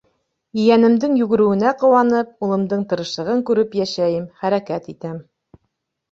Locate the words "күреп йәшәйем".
3.51-4.25